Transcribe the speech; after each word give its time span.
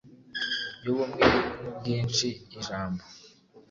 yubumwe 0.83 1.23
n’ubwinshi. 1.61 2.27
Ijambo 2.57 3.03